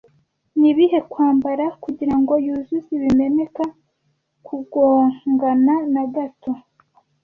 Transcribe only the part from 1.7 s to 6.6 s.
kugirango yuzuze bimeneka kugongana na gato